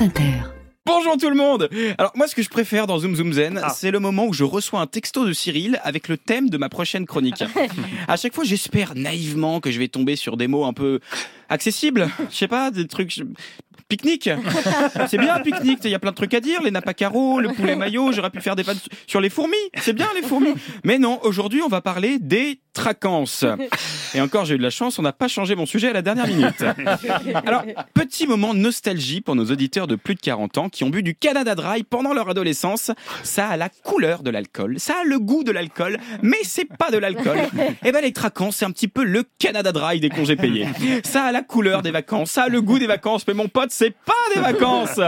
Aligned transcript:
France 0.00 0.08
Inter. 0.08 0.32
Bonjour 0.86 1.18
tout 1.18 1.28
le 1.28 1.36
monde 1.36 1.68
Alors 1.98 2.12
moi 2.14 2.26
ce 2.26 2.34
que 2.34 2.42
je 2.42 2.48
préfère 2.48 2.86
dans 2.86 2.98
Zoom 2.98 3.16
Zoom 3.16 3.34
Zen, 3.34 3.60
Ah. 3.62 3.68
c'est 3.68 3.90
le 3.90 4.00
moment 4.00 4.24
où 4.24 4.32
je 4.32 4.44
reçois 4.44 4.80
un 4.80 4.86
texto 4.86 5.26
de 5.26 5.34
Cyril 5.34 5.78
avec 5.84 6.08
le 6.08 6.16
thème 6.16 6.48
de 6.48 6.56
ma 6.56 6.70
prochaine 6.70 7.04
chronique. 7.04 7.44
à 8.08 8.16
chaque 8.16 8.34
fois 8.34 8.44
j'espère 8.44 8.94
naïvement 8.94 9.60
que 9.60 9.70
je 9.70 9.78
vais 9.78 9.88
tomber 9.88 10.16
sur 10.16 10.38
des 10.38 10.46
mots 10.46 10.64
un 10.64 10.72
peu 10.72 11.00
accessibles, 11.50 12.08
je 12.30 12.34
sais 12.34 12.48
pas, 12.48 12.70
des 12.70 12.86
trucs... 12.86 13.20
Pique-nique 13.90 14.30
C'est 15.08 15.18
bien 15.18 15.34
un 15.34 15.40
pique-nique, 15.40 15.80
il 15.82 15.90
y 15.90 15.94
a 15.96 15.98
plein 15.98 16.12
de 16.12 16.16
trucs 16.16 16.32
à 16.32 16.40
dire, 16.40 16.62
les 16.62 16.70
nappes 16.70 16.88
à 16.88 16.94
carreaux, 16.94 17.40
le 17.40 17.48
poulet 17.48 17.74
maillot, 17.74 18.12
j'aurais 18.12 18.30
pu 18.30 18.40
faire 18.40 18.54
des 18.54 18.62
vannes 18.62 18.78
sur 19.08 19.20
les 19.20 19.28
fourmis, 19.28 19.56
c'est 19.78 19.92
bien 19.92 20.06
les 20.14 20.22
fourmis 20.22 20.54
Mais 20.84 20.98
non, 20.98 21.18
aujourd'hui 21.24 21.60
on 21.60 21.68
va 21.68 21.80
parler 21.80 22.18
des 22.20 22.60
tracances. 22.72 23.44
Et 24.14 24.20
encore 24.20 24.44
j'ai 24.44 24.54
eu 24.54 24.58
de 24.58 24.62
la 24.62 24.70
chance, 24.70 25.00
on 25.00 25.02
n'a 25.02 25.12
pas 25.12 25.26
changé 25.26 25.56
mon 25.56 25.66
sujet 25.66 25.88
à 25.88 25.92
la 25.92 26.02
dernière 26.02 26.28
minute. 26.28 26.64
Alors, 27.44 27.64
petit 27.92 28.28
moment 28.28 28.54
nostalgie 28.54 29.20
pour 29.20 29.34
nos 29.34 29.46
auditeurs 29.46 29.88
de 29.88 29.96
plus 29.96 30.14
de 30.14 30.20
40 30.20 30.58
ans 30.58 30.68
qui 30.68 30.84
ont 30.84 30.90
bu 30.90 31.02
du 31.02 31.16
Canada 31.16 31.56
Dry 31.56 31.82
pendant 31.82 32.14
leur 32.14 32.28
adolescence. 32.28 32.92
Ça 33.24 33.48
a 33.48 33.56
la 33.56 33.68
couleur 33.68 34.22
de 34.22 34.30
l'alcool, 34.30 34.78
ça 34.78 34.94
a 35.02 35.04
le 35.04 35.18
goût 35.18 35.42
de 35.42 35.50
l'alcool, 35.50 35.98
mais 36.22 36.38
c'est 36.44 36.64
pas 36.64 36.92
de 36.92 36.98
l'alcool. 36.98 37.38
Et 37.84 37.90
ben 37.90 38.02
les 38.02 38.12
traquants, 38.12 38.52
c'est 38.52 38.64
un 38.64 38.70
petit 38.70 38.88
peu 38.88 39.02
le 39.02 39.24
Canada 39.40 39.72
Dry 39.72 39.98
des 39.98 40.10
congés 40.10 40.36
payés. 40.36 40.68
Ça 41.02 41.24
a 41.24 41.32
la 41.32 41.42
couleur 41.42 41.82
des 41.82 41.90
vacances, 41.90 42.30
ça 42.30 42.44
a 42.44 42.48
le 42.48 42.62
goût 42.62 42.78
des 42.78 42.86
vacances, 42.86 43.26
mais 43.26 43.34
mon 43.34 43.48
pote, 43.48 43.72
c'est 43.80 43.94
pas 44.04 44.12
des 44.34 44.42
vacances. 44.42 45.00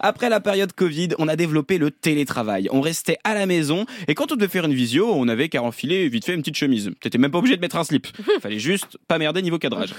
Après 0.00 0.28
la 0.28 0.40
période 0.40 0.74
Covid, 0.74 1.08
on 1.18 1.28
a 1.28 1.36
développé 1.36 1.78
le 1.78 1.90
télétravail. 1.90 2.68
On 2.70 2.82
restait 2.82 3.16
à 3.24 3.32
la 3.32 3.46
maison 3.46 3.86
et 4.06 4.14
quand 4.14 4.32
on 4.32 4.36
devait 4.36 4.48
faire 4.48 4.66
une 4.66 4.74
visio, 4.74 5.10
on 5.14 5.28
avait 5.28 5.48
qu'à 5.48 5.62
enfiler 5.62 6.06
vite 6.10 6.26
fait 6.26 6.34
une 6.34 6.40
petite 6.40 6.56
chemise. 6.56 6.90
T'étais 7.00 7.16
même 7.16 7.30
pas 7.30 7.38
obligé 7.38 7.56
de 7.56 7.62
mettre 7.62 7.76
un 7.76 7.84
slip. 7.84 8.06
Fallait 8.42 8.58
juste 8.58 8.98
pas 9.08 9.16
merder 9.16 9.40
niveau 9.40 9.58
cadrage. 9.58 9.94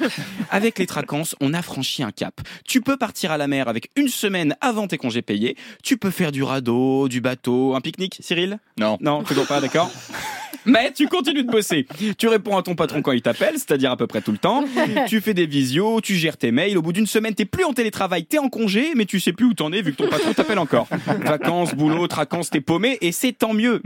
Avec 0.51 0.77
les 0.77 0.85
tracances, 0.85 1.35
on 1.41 1.55
a 1.55 1.63
franchi 1.63 2.03
un 2.03 2.11
cap. 2.11 2.39
Tu 2.67 2.81
peux 2.81 2.97
partir 2.97 3.31
à 3.31 3.37
la 3.39 3.47
mer 3.47 3.67
avec 3.67 3.89
une 3.95 4.09
semaine 4.09 4.55
avant 4.61 4.85
tes 4.85 4.99
congés 4.99 5.23
payés. 5.23 5.57
Tu 5.81 5.97
peux 5.97 6.11
faire 6.11 6.31
du 6.31 6.43
radeau, 6.43 7.07
du 7.07 7.21
bateau, 7.21 7.73
un 7.73 7.81
pique-nique, 7.81 8.17
Cyril? 8.19 8.59
Non. 8.77 8.99
Non, 9.01 9.23
toujours 9.23 9.47
pas, 9.47 9.59
d'accord? 9.59 9.91
mais 10.65 10.91
tu 10.91 11.07
continues 11.07 11.43
de 11.43 11.51
bosser. 11.51 11.85
Tu 12.17 12.27
réponds 12.27 12.57
à 12.57 12.63
ton 12.63 12.75
patron 12.75 13.01
quand 13.01 13.11
il 13.11 13.21
t'appelle, 13.21 13.55
c'est-à-dire 13.55 13.91
à 13.91 13.97
peu 13.97 14.07
près 14.07 14.21
tout 14.21 14.31
le 14.31 14.37
temps. 14.37 14.63
Tu 15.07 15.21
fais 15.21 15.33
des 15.33 15.45
visios, 15.45 16.01
tu 16.01 16.15
gères 16.15 16.37
tes 16.37 16.51
mails. 16.51 16.77
Au 16.77 16.81
bout 16.81 16.93
d'une 16.93 17.07
semaine, 17.07 17.33
t'es 17.33 17.45
plus 17.45 17.63
en 17.63 17.73
télétravail, 17.73 18.25
t'es 18.25 18.37
en 18.37 18.49
congé, 18.49 18.93
mais 18.95 19.05
tu 19.05 19.19
sais 19.19 19.33
plus 19.33 19.45
où 19.45 19.53
t'en 19.53 19.71
es 19.71 19.81
vu 19.81 19.91
que 19.91 19.97
ton 19.97 20.09
patron 20.09 20.33
t'appelle 20.33 20.59
encore. 20.59 20.87
Vacances, 21.25 21.73
boulot, 21.75 22.07
tracances, 22.07 22.49
t'es 22.49 22.61
paumé 22.61 22.97
et 23.01 23.11
c'est 23.11 23.33
tant 23.33 23.53
mieux. 23.53 23.81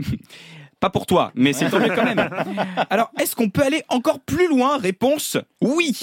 Pas 0.84 0.90
pour 0.90 1.06
toi, 1.06 1.32
mais 1.34 1.54
c'est 1.54 1.70
tant 1.70 1.80
mieux 1.80 1.94
quand 1.96 2.04
même. 2.04 2.28
Alors, 2.90 3.10
est-ce 3.18 3.34
qu'on 3.34 3.48
peut 3.48 3.62
aller 3.62 3.82
encore 3.88 4.20
plus 4.20 4.48
loin? 4.50 4.76
Réponse 4.76 5.38
oui. 5.64 5.96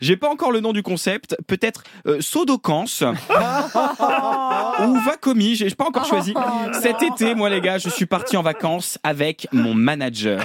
J'ai 0.00 0.16
pas 0.16 0.28
encore 0.28 0.50
le 0.50 0.60
nom 0.60 0.72
du 0.72 0.82
concept. 0.82 1.36
Peut-être 1.46 1.84
euh, 2.06 2.20
Sodocance 2.20 3.02
ou 4.86 4.94
Vacomi. 5.04 5.54
J'ai 5.54 5.70
pas 5.70 5.84
encore 5.86 6.04
choisi. 6.04 6.34
Cet 6.82 7.02
été, 7.02 7.36
moi 7.36 7.48
les 7.48 7.60
gars, 7.60 7.78
je 7.78 7.88
suis 7.88 8.06
parti 8.06 8.36
en 8.36 8.42
vacances 8.42 8.98
avec 9.04 9.46
mon 9.52 9.72
manager. 9.72 10.44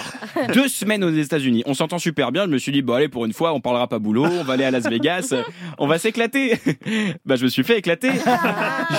Deux 0.54 0.68
semaines 0.68 1.04
aux 1.04 1.10
États-Unis. 1.10 1.64
On 1.66 1.74
s'entend 1.74 1.98
super 1.98 2.32
bien. 2.32 2.46
Je 2.46 2.52
me 2.52 2.60
suis 2.60 2.72
dit, 2.72 2.84
bon 2.84 2.94
allez, 2.94 3.10
pour 3.10 3.26
une 3.26 3.34
fois, 3.34 3.54
on 3.54 3.60
parlera 3.60 3.88
pas 3.88 3.98
boulot. 3.98 4.26
On 4.26 4.44
va 4.44 4.54
aller 4.54 4.66
à 4.66 4.72
Las 4.72 4.88
Vegas. 4.88 5.34
On 5.80 5.88
va 5.88 5.98
s'éclater. 5.98 6.60
Bah, 7.26 7.38
je 7.38 7.46
me 7.46 7.50
suis 7.50 7.64
fait 7.64 7.80
éclater. 7.80 8.12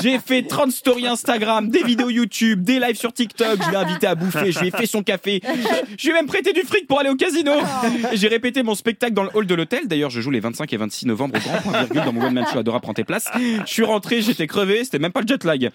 J'ai 0.03 0.19
fait 0.19 0.43
30 0.43 0.73
stories 0.73 1.07
Instagram, 1.07 1.69
des 1.69 1.85
vidéos 1.85 2.11
YouTube, 2.11 2.63
des 2.63 2.81
lives 2.81 2.99
sur 2.99 3.13
TikTok. 3.13 3.61
Je 3.65 3.71
l'ai 3.71 3.77
invité 3.77 4.09
à 4.09 4.17
bouffer. 4.17 4.51
Je 4.51 4.59
lui 4.59 4.69
ai 4.69 4.71
fait 4.73 4.80
son 4.87 5.03
café. 5.03 5.41
Je 5.99 6.05
lui 6.05 6.11
ai 6.11 6.15
même 6.15 6.27
prêté 6.27 6.53
du 6.53 6.63
fric 6.63 6.87
pour 6.87 7.01
aller 7.01 7.11
au 7.11 7.17
casino. 7.17 7.53
Et 8.13 8.17
J'ai 8.17 8.29
répété 8.29 8.63
mon 8.63 8.75
spectacle 8.75 9.13
dans 9.13 9.25
le 9.25 9.31
hall 9.35 9.47
de 9.47 9.55
l'hôtel. 9.55 9.87
D'ailleurs, 9.87 10.11
je 10.11 10.21
joue 10.21 10.31
les 10.31 10.41
25 10.41 10.73
et 10.73 10.77
26 10.77 11.07
novembre 11.07 11.37
au 11.37 11.41
grand 11.41 11.59
point 11.63 11.73
virgule 11.83 12.03
dans 12.05 12.13
mon 12.13 12.27
one 12.27 12.35
man 12.35 12.45
show. 12.53 12.59
Adora, 12.59 12.81
prends 12.81 12.95
tes 12.95 13.05
places. 13.05 13.29
Je 13.67 13.73
suis 13.73 13.85
rentré, 13.85 14.23
j'étais 14.23 14.47
crevé. 14.47 14.85
C'était 14.85 14.99
même 14.99 15.13
pas 15.13 15.21
le 15.23 15.27
jet 15.27 15.43
lag. 15.45 15.71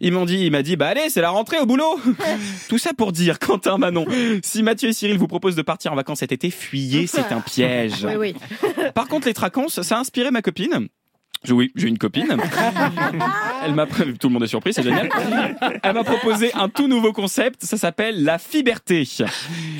Ils 0.00 0.12
m'ont 0.12 0.24
dit, 0.24 0.44
il 0.44 0.50
m'a 0.50 0.62
dit, 0.62 0.76
bah 0.76 0.88
allez, 0.88 1.08
c'est 1.10 1.20
la 1.20 1.30
rentrée 1.30 1.58
au 1.58 1.66
boulot. 1.66 1.98
Tout 2.68 2.78
ça 2.78 2.92
pour 2.96 3.12
dire, 3.12 3.38
Quentin 3.38 3.78
Manon, 3.78 4.06
si 4.42 4.62
Mathieu 4.62 4.88
et 4.88 4.92
Cyril 4.92 5.18
vous 5.18 5.28
proposent 5.28 5.56
de 5.56 5.62
partir 5.62 5.92
en 5.92 5.96
vacances 5.96 6.18
cet 6.20 6.32
été, 6.32 6.50
fuyez, 6.50 7.06
c'est 7.06 7.32
un 7.32 7.40
piège. 7.40 8.04
Oui, 8.04 8.14
oui. 8.16 8.34
Par 8.94 9.08
contre, 9.08 9.26
les 9.26 9.34
tracances, 9.34 9.80
ça 9.82 9.96
a 9.96 10.00
inspiré 10.00 10.30
ma 10.30 10.42
copine. 10.42 10.88
Oui, 11.48 11.70
j'ai 11.76 11.86
une 11.88 11.98
copine. 11.98 12.36
Elle 13.64 13.74
m'a 13.74 13.86
tout 13.86 14.28
le 14.28 14.32
monde 14.32 14.44
est 14.44 14.48
surpris, 14.48 14.72
c'est 14.72 14.82
génial. 14.82 15.08
Elle 15.82 15.92
m'a 15.92 16.04
proposé 16.04 16.52
un 16.54 16.68
tout 16.68 16.88
nouveau 16.88 17.12
concept, 17.12 17.64
ça 17.64 17.76
s'appelle 17.76 18.24
la 18.24 18.38
fiberté. 18.38 19.06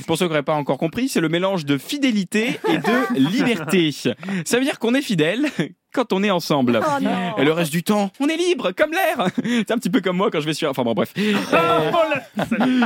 Pour 0.06 0.19
ceux 0.19 0.27
qui 0.27 0.31
n'auraient 0.31 0.43
pas 0.43 0.55
encore 0.55 0.78
compris, 0.78 1.09
c'est 1.09 1.21
le 1.21 1.28
mélange 1.28 1.65
de 1.65 1.78
fidélité 1.78 2.59
et 2.69 2.78
de 2.78 3.19
liberté. 3.19 3.93
Ça 3.93 4.59
veut 4.59 4.65
dire 4.65 4.78
qu'on 4.78 4.94
est 4.94 5.03
fidèle 5.03 5.47
quand 5.94 6.12
on 6.12 6.22
est 6.22 6.31
ensemble. 6.31 6.81
Oh. 6.83 7.41
Et 7.41 7.44
le 7.44 7.53
reste 7.53 7.72
du 7.72 7.83
temps, 7.83 8.11
on 8.21 8.28
est 8.28 8.37
libre, 8.37 8.72
comme 8.72 8.91
l'air. 8.93 9.28
C'est 9.43 9.71
un 9.71 9.78
petit 9.78 9.89
peu 9.89 10.00
comme 10.00 10.19
moi 10.19 10.31
quand 10.31 10.41
je 10.41 10.45
vais 10.45 10.53
sur. 10.53 10.69
Enfin 10.69 10.83
bon, 10.83 10.93
bref. 10.93 11.12
Euh, 11.16 11.91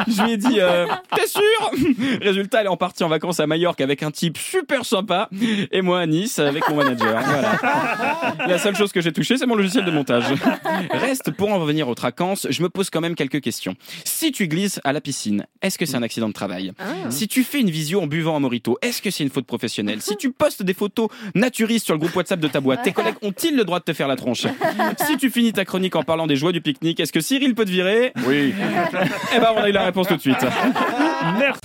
je 0.06 0.22
lui 0.22 0.32
ai 0.32 0.36
dit, 0.36 0.60
euh, 0.60 0.86
t'es 1.14 1.26
sûr? 1.26 1.42
Résultat, 2.20 2.60
elle 2.60 2.66
est 2.66 2.70
en 2.70 2.76
partie 2.76 3.02
en 3.02 3.08
vacances 3.08 3.40
à 3.40 3.46
Majorque 3.46 3.80
avec 3.80 4.02
un 4.04 4.10
type 4.12 4.38
super 4.38 4.84
sympa, 4.84 5.28
et 5.72 5.82
moi 5.82 6.00
à 6.00 6.06
Nice 6.06 6.38
avec 6.38 6.68
mon 6.68 6.76
manager. 6.76 7.20
Voilà. 7.22 8.46
La 8.46 8.58
seule 8.58 8.76
chose 8.76 8.92
que 8.92 9.00
j'ai 9.00 9.12
touchée, 9.12 9.36
c'est 9.36 9.46
mon 9.46 9.56
logiciel 9.56 9.84
de 9.84 9.90
montage. 9.90 10.24
Reste 10.90 11.30
pour 11.30 11.52
en 11.52 11.58
revenir 11.58 11.88
aux 11.88 11.94
tracances, 11.94 12.46
je 12.50 12.62
me 12.62 12.68
pose 12.68 12.90
quand 12.90 13.00
même 13.00 13.14
quelques 13.14 13.40
questions. 13.40 13.74
Si 14.04 14.32
tu 14.32 14.48
glisses 14.48 14.80
à 14.84 14.92
la 14.92 15.00
piscine, 15.00 15.46
est-ce 15.62 15.78
que 15.78 15.86
c'est 15.86 15.96
un 15.96 16.02
accident 16.02 16.28
de 16.28 16.32
travail? 16.32 16.72
Ah. 16.78 17.10
Si 17.10 17.28
tu 17.28 17.44
fais 17.44 17.60
une 17.60 17.70
visio 17.70 18.00
en 18.00 18.06
buvant 18.06 18.36
un 18.36 18.40
morito, 18.40 18.78
est-ce 18.82 19.02
que 19.02 19.10
c'est 19.10 19.22
une 19.22 19.30
faute 19.30 19.46
professionnelle? 19.46 20.00
Si 20.02 20.16
tu 20.16 20.32
postes 20.32 20.62
des 20.62 20.74
photos 20.74 21.08
naturistes 21.34 21.86
sur 21.86 21.94
le 21.94 22.00
groupe 22.00 22.14
WhatsApp 22.14 22.40
de 22.40 22.48
ta 22.48 22.60
boîte, 22.60 22.82
tes 22.82 22.92
collègues 22.92 23.16
ont-ils 23.22 23.56
le 23.56 23.64
droit 23.64 23.78
de 23.78 23.84
te 23.84 23.92
faire 23.92 24.08
la 24.08 24.16
tronche? 24.16 24.46
Si 25.06 25.16
tu 25.16 25.30
finis 25.30 25.52
ta 25.52 25.64
chronique 25.64 25.96
en 25.96 26.02
parlant 26.02 26.26
des 26.26 26.36
joies 26.36 26.52
du 26.52 26.60
pique-nique, 26.60 27.00
est-ce 27.00 27.12
que 27.12 27.20
Cyril 27.20 27.54
peut 27.54 27.64
te 27.64 27.70
virer? 27.70 28.12
Oui. 28.26 28.54
Eh 29.34 29.38
ben, 29.38 29.52
on 29.56 29.60
a 29.60 29.68
eu 29.68 29.72
la 29.72 29.84
réponse 29.84 30.08
tout 30.08 30.16
de 30.16 30.20
suite. 30.20 30.44
Merci. 31.38 31.60